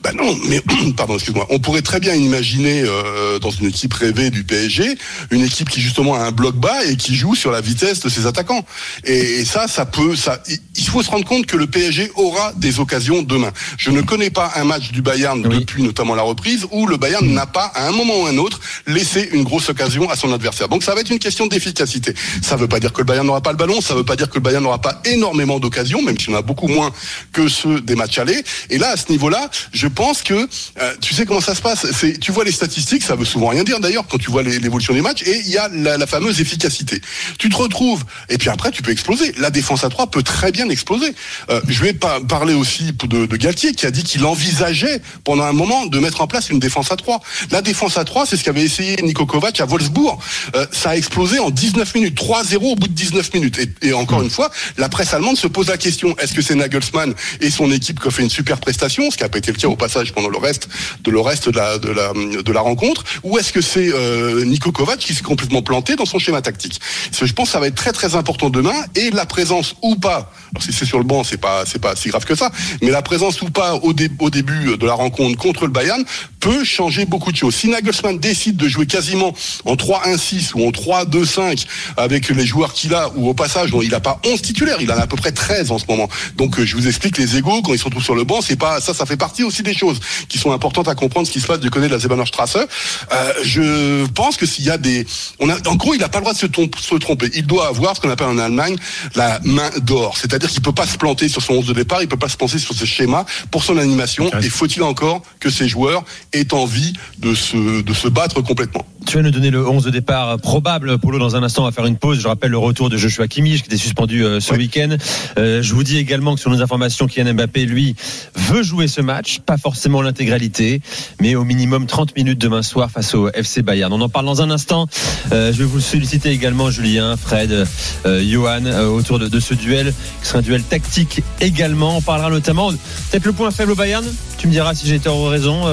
Bah 0.03 0.11
non, 0.13 0.35
mais 0.47 0.61
pardon, 0.97 1.15
excuse-moi. 1.15 1.47
On 1.49 1.59
pourrait 1.59 1.81
très 1.81 1.99
bien 1.99 2.15
imaginer 2.15 2.83
euh, 2.83 3.39
dans 3.39 3.51
une 3.51 3.67
équipe 3.67 3.93
rêvée 3.93 4.29
du 4.29 4.43
PSG, 4.43 4.97
une 5.31 5.43
équipe 5.43 5.69
qui 5.69 5.81
justement 5.81 6.15
a 6.15 6.19
un 6.19 6.31
bloc 6.31 6.55
bas 6.55 6.85
et 6.85 6.95
qui 6.95 7.15
joue 7.15 7.35
sur 7.35 7.51
la 7.51 7.61
vitesse 7.61 7.99
de 7.99 8.09
ses 8.09 8.25
attaquants. 8.25 8.65
Et, 9.05 9.39
et 9.39 9.45
ça, 9.45 9.67
ça 9.67 9.85
peut, 9.85 10.15
ça. 10.15 10.41
Il 10.75 10.87
faut 10.87 11.03
se 11.03 11.09
rendre 11.09 11.25
compte 11.25 11.45
que 11.45 11.57
le 11.57 11.67
PSG 11.67 12.11
aura 12.15 12.53
des 12.55 12.79
occasions 12.79 13.21
demain. 13.21 13.51
Je 13.77 13.91
ne 13.91 14.01
connais 14.01 14.29
pas 14.29 14.51
un 14.55 14.63
match 14.63 14.91
du 14.91 15.01
Bayern 15.01 15.45
Oui. 15.45 15.59
depuis 15.59 15.83
notamment 15.83 16.15
la 16.15 16.23
reprise 16.23 16.65
où 16.71 16.87
le 16.87 16.97
Bayern 16.97 17.27
n'a 17.27 17.45
pas 17.45 17.71
à 17.75 17.87
un 17.87 17.91
moment 17.91 18.21
ou 18.21 18.25
un 18.25 18.37
autre 18.37 18.59
laissé 18.87 19.29
une 19.33 19.43
grosse 19.43 19.69
occasion 19.69 20.09
à 20.09 20.15
son 20.15 20.31
adversaire. 20.33 20.69
Donc 20.69 20.83
ça 20.83 20.95
va 20.95 21.01
être 21.01 21.09
une 21.09 21.19
question 21.19 21.47
d'efficacité. 21.47 22.13
Ça 22.41 22.55
ne 22.55 22.61
veut 22.61 22.67
pas 22.67 22.79
dire 22.79 22.93
que 22.93 22.99
le 22.99 23.05
Bayern 23.05 23.25
n'aura 23.27 23.41
pas 23.41 23.51
le 23.51 23.57
ballon, 23.57 23.81
ça 23.81 23.93
ne 23.93 23.99
veut 23.99 24.05
pas 24.05 24.15
dire 24.15 24.29
que 24.29 24.35
le 24.35 24.41
Bayern 24.41 24.63
n'aura 24.63 24.79
pas 24.81 25.01
énormément 25.05 25.59
d'occasions, 25.59 26.01
même 26.01 26.17
s'il 26.17 26.33
en 26.33 26.37
a 26.37 26.41
beaucoup 26.41 26.67
moins 26.67 26.91
que 27.33 27.47
ceux 27.47 27.81
des 27.81 27.95
matchs 27.95 28.17
allés. 28.19 28.43
Et 28.69 28.77
là, 28.77 28.91
à 28.91 28.97
ce 28.97 29.11
niveau-là, 29.11 29.49
je 29.79 29.87
pense 29.87 30.23
que 30.23 30.33
euh, 30.33 30.93
tu 30.99 31.13
sais 31.13 31.25
comment 31.25 31.39
ça 31.39 31.55
se 31.55 31.61
passe. 31.61 31.87
Tu 32.19 32.31
vois 32.33 32.43
les 32.43 32.51
statistiques, 32.51 33.01
ça 33.01 33.15
veut 33.15 33.23
souvent 33.23 33.47
rien 33.47 33.63
dire 33.63 33.79
d'ailleurs 33.79 34.05
quand 34.07 34.17
tu 34.17 34.29
vois 34.29 34.43
l'évolution 34.43 34.93
des 34.93 35.01
matchs. 35.01 35.23
Et 35.25 35.41
il 35.45 35.49
y 35.49 35.57
a 35.57 35.69
la, 35.69 36.05
fameuse 36.05 36.41
efficacité. 36.41 36.99
Tu 37.37 37.49
te 37.49 37.55
retrouves 37.55 38.03
et 38.27 38.37
puis 38.37 38.49
après 38.49 38.71
tu 38.71 38.81
peux 38.81 38.91
exploser. 38.91 39.33
La 39.37 39.51
défense 39.51 39.85
à 39.85 39.89
3 39.89 40.11
peut 40.11 40.23
très 40.23 40.51
bien 40.51 40.67
exploser. 40.69 41.13
Euh, 41.49 41.61
je 41.67 41.81
vais 41.81 41.93
pas 41.93 42.19
parler 42.19 42.53
aussi 42.53 42.91
de, 42.91 43.25
Galtier 43.37 43.73
qui 43.73 43.85
a 43.85 43.91
dit 43.91 44.03
qu'il 44.03 44.25
envisageait 44.25 45.01
pendant 45.23 45.43
un 45.43 45.53
moment 45.53 45.85
de 45.85 45.99
mettre 45.99 46.19
en 46.19 46.27
place 46.27 46.49
une 46.49 46.59
défense 46.59 46.91
à 46.91 46.97
3. 46.97 47.21
La 47.51 47.61
défense 47.61 47.97
à 47.97 48.03
3, 48.03 48.25
c'est 48.25 48.35
ce 48.35 48.43
qu'avait 48.43 48.63
essayé 48.63 48.97
Niko 49.01 49.25
Kovac 49.25 49.61
à 49.61 49.65
Wolfsburg. 49.65 50.19
Euh, 50.55 50.65
ça 50.73 50.89
a 50.89 50.95
explosé 50.97 51.39
en 51.39 51.51
19 51.51 51.95
minutes, 51.95 52.19
3-0 52.19 52.57
au 52.57 52.75
bout 52.75 52.89
de 52.89 52.93
19 52.93 53.33
minutes. 53.33 53.59
Et, 53.81 53.93
encore 53.93 54.21
une 54.21 54.29
fois, 54.29 54.51
la 54.77 54.89
presse 54.89 55.13
allemande 55.13 55.37
se 55.37 55.47
pose 55.47 55.69
la 55.69 55.77
question 55.77 56.17
est-ce 56.17 56.33
que 56.33 56.41
c'est 56.41 56.55
Nagelsmann 56.55 57.13
et 57.39 57.49
son 57.49 57.71
équipe 57.71 58.01
qui 58.01 58.07
ont 58.07 58.11
fait 58.11 58.23
une 58.23 58.29
super 58.29 58.59
prestation, 58.59 59.09
ce 59.09 59.15
qui 59.15 59.23
n'a 59.23 59.29
pas 59.29 59.37
été 59.37 59.51
le 59.51 59.57
cas 59.57 59.68
au 59.69 59.75
passage 59.75 60.13
pendant 60.13 60.29
le 60.29 60.37
reste 60.37 60.69
de 61.03 61.11
le 61.11 61.19
reste 61.19 61.49
de 61.49 61.59
la 61.59 61.77
de 61.77 62.51
la 62.51 62.61
rencontre, 62.61 63.03
ou 63.23 63.37
est-ce 63.37 63.53
que 63.53 63.61
c'est 63.61 63.89
euh, 63.93 64.43
Niko 64.45 64.71
Kovac 64.71 64.99
qui 64.99 65.13
s'est 65.13 65.23
complètement 65.23 65.61
planté 65.61 65.95
dans 65.95 66.05
son 66.05 66.19
schéma 66.19 66.41
tactique? 66.41 66.79
Parce 67.05 67.19
que 67.19 67.25
Je 67.25 67.33
pense 67.33 67.47
que 67.47 67.53
ça 67.53 67.59
va 67.59 67.67
être 67.67 67.75
très 67.75 67.91
très 67.91 68.15
important 68.15 68.49
demain 68.49 68.75
et 68.95 69.11
la 69.11 69.25
présence 69.25 69.75
ou 69.81 69.95
pas. 69.95 70.31
Alors 70.51 70.63
si 70.63 70.73
c'est 70.73 70.85
sur 70.85 70.97
le 70.97 71.03
banc, 71.03 71.23
c'est 71.23 71.37
pas 71.37 71.63
c'est 71.65 71.79
pas 71.79 71.95
si 71.95 72.09
grave 72.09 72.25
que 72.25 72.35
ça, 72.35 72.51
mais 72.81 72.91
la 72.91 73.01
présence 73.01 73.41
ou 73.41 73.49
pas 73.49 73.75
au, 73.75 73.93
au 74.19 74.29
début 74.29 74.77
de 74.77 74.85
la 74.85 74.93
rencontre 74.93 75.37
contre 75.37 75.65
le 75.65 75.71
Bayern 75.71 76.03
peut 76.39 76.63
changer 76.63 77.05
beaucoup 77.05 77.31
de 77.31 77.37
choses. 77.37 77.55
Si 77.55 77.67
Nagelsmann 77.67 78.17
décide 78.17 78.57
de 78.57 78.67
jouer 78.67 78.85
quasiment 78.85 79.33
en 79.65 79.75
3-1-6 79.75 80.51
ou 80.55 80.67
en 80.67 80.71
3-2-5 80.71 81.65
avec 81.97 82.29
les 82.29 82.45
joueurs 82.45 82.73
qu'il 82.73 82.93
a, 82.93 83.09
ou 83.15 83.29
au 83.29 83.33
passage, 83.33 83.71
il 83.81 83.89
n'a 83.89 83.99
pas 83.99 84.19
11 84.25 84.41
titulaires, 84.41 84.77
il 84.79 84.91
en 84.91 84.97
a 84.97 85.01
à 85.01 85.07
peu 85.07 85.17
près 85.17 85.31
13 85.31 85.71
en 85.71 85.77
ce 85.77 85.85
moment. 85.87 86.09
Donc 86.37 86.59
euh, 86.59 86.65
je 86.65 86.75
vous 86.75 86.87
explique 86.87 87.17
les 87.17 87.37
égaux 87.37 87.61
quand 87.61 87.73
ils 87.73 87.79
se 87.79 87.85
retrouvent 87.85 88.03
sur 88.03 88.15
le 88.15 88.23
banc, 88.23 88.41
c'est 88.41 88.55
pas 88.55 88.79
ça, 88.81 88.93
ça 88.93 89.05
fait 89.05 89.17
partie 89.17 89.43
aussi 89.43 89.58
des 89.63 89.73
choses 89.73 89.99
qui 90.27 90.37
sont 90.37 90.51
importantes 90.51 90.87
à 90.87 90.95
comprendre 90.95 91.27
ce 91.27 91.31
qui 91.31 91.39
se 91.39 91.47
passe 91.47 91.59
du 91.59 91.69
côté 91.69 91.87
de 91.87 91.91
la 91.91 91.99
Zebanerstrasse. 91.99 92.57
Euh, 92.57 93.33
je 93.43 94.05
pense 94.07 94.37
que 94.37 94.45
s'il 94.45 94.65
y 94.65 94.69
a 94.69 94.77
des, 94.77 95.05
on 95.39 95.49
a, 95.49 95.55
en 95.67 95.75
gros, 95.75 95.93
il 95.93 95.99
n'a 95.99 96.09
pas 96.09 96.19
le 96.19 96.23
droit 96.23 96.33
de 96.33 96.37
se, 96.37 96.95
tromper. 96.97 97.29
Il 97.33 97.45
doit 97.45 97.67
avoir 97.67 97.95
ce 97.95 98.01
qu'on 98.01 98.09
appelle 98.09 98.27
en 98.27 98.37
Allemagne 98.37 98.75
la 99.15 99.39
main 99.43 99.69
d'or, 99.81 100.17
c'est-à-dire 100.17 100.49
qu'il 100.49 100.61
peut 100.61 100.71
pas 100.71 100.87
se 100.87 100.97
planter 100.97 101.29
sur 101.29 101.41
son 101.41 101.53
11 101.55 101.67
de 101.67 101.73
départ, 101.73 102.01
il 102.01 102.07
peut 102.07 102.17
pas 102.17 102.29
se 102.29 102.37
planter 102.37 102.59
sur 102.59 102.73
ce 102.73 102.85
schéma 102.85 103.25
pour 103.51 103.63
son 103.63 103.77
animation. 103.77 104.29
Et 104.41 104.49
faut-il 104.49 104.83
encore 104.83 105.21
que 105.39 105.49
ces 105.49 105.67
joueurs 105.67 106.03
aient 106.33 106.53
envie 106.53 106.93
de 107.17 107.33
se 107.33 107.81
de 107.81 107.93
se 107.93 108.07
battre 108.07 108.41
complètement? 108.41 108.85
Tu 109.09 109.15
vas 109.17 109.23
nous 109.23 109.31
donner 109.31 109.49
le 109.49 109.67
11 109.67 109.85
de 109.85 109.89
départ 109.89 110.37
probable. 110.37 110.99
Polo, 110.99 111.17
dans 111.17 111.35
un 111.35 111.41
instant, 111.41 111.63
on 111.63 111.65
va 111.65 111.71
faire 111.71 111.87
une 111.87 111.97
pause. 111.97 112.19
Je 112.21 112.27
rappelle 112.27 112.51
le 112.51 112.59
retour 112.59 112.91
de 112.91 112.97
Joshua 112.97 113.27
Kimmich, 113.27 113.61
qui 113.63 113.65
était 113.65 113.75
suspendu 113.75 114.23
euh, 114.23 114.39
ce 114.39 114.51
Ouais. 114.51 114.59
week-end. 114.59 114.95
Euh, 115.39 115.63
je 115.63 115.73
vous 115.73 115.83
dis 115.83 115.97
également 115.97 116.35
que 116.35 116.39
sur 116.39 116.51
nos 116.51 116.61
informations, 116.61 117.07
Kylian 117.07 117.33
Mbappé, 117.33 117.65
lui, 117.65 117.95
veut 118.35 118.61
jouer 118.61 118.87
ce 118.87 119.01
match. 119.01 119.39
Pas 119.43 119.57
forcément 119.57 120.03
l'intégralité, 120.03 120.81
mais 121.19 121.33
au 121.33 121.43
minimum 121.43 121.87
30 121.87 122.15
minutes 122.15 122.37
demain 122.37 122.61
soir 122.61 122.91
face 122.91 123.15
au 123.15 123.31
FC 123.33 123.63
Bayern. 123.63 123.91
On 123.91 123.99
en 123.99 124.09
parle 124.09 124.27
dans 124.27 124.43
un 124.43 124.51
instant. 124.51 124.85
Euh, 125.31 125.51
je 125.53 125.57
vais 125.57 125.65
vous 125.65 125.79
solliciter 125.79 126.29
également, 126.29 126.69
Julien, 126.69 127.17
Fred, 127.17 127.65
Johan, 128.05 128.63
autour 128.93 129.17
de, 129.17 129.27
de 129.27 129.39
ce 129.39 129.55
duel, 129.55 129.91
qui 130.21 130.27
sera 130.27 130.37
un 130.37 130.43
duel 130.43 130.61
tactique 130.61 131.23
également. 131.41 131.97
On 131.97 132.01
parlera 132.03 132.29
notamment, 132.29 132.69
peut-être 132.69 133.25
le 133.25 133.33
point 133.33 133.49
faible 133.49 133.71
au 133.71 133.75
Bayern. 133.75 134.05
Tu 134.37 134.45
me 134.47 134.51
diras 134.51 134.75
si 134.75 134.87
j'ai 134.87 134.99
tort 134.99 135.17
ou 135.19 135.25
raison, 135.25 135.63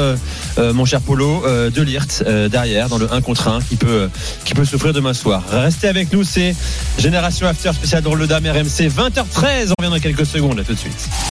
mon 0.58 0.84
cher 0.86 1.02
Polo, 1.02 1.42
de 1.46 1.82
Lirt 1.82 2.24
derrière 2.50 2.88
dans 2.88 2.98
le 2.98 3.12
1 3.12 3.20
contre 3.26 3.48
1 3.48 3.60
qui 3.60 3.74
peut, 3.74 4.08
qui 4.44 4.54
peut 4.54 4.64
souffrir 4.64 4.92
demain 4.92 5.12
soir. 5.12 5.42
Restez 5.50 5.88
avec 5.88 6.12
nous, 6.12 6.22
c'est 6.22 6.54
Génération 6.96 7.48
After 7.48 7.72
spécial 7.72 8.00
drôle 8.00 8.20
de 8.20 8.26
dame 8.26 8.46
RMC 8.46 8.88
20h13. 8.88 9.72
On 9.76 9.82
revient 9.82 9.90
dans 9.90 10.00
quelques 10.00 10.26
secondes, 10.26 10.60
à 10.60 10.64
tout 10.64 10.74
de 10.74 10.78
suite. 10.78 11.08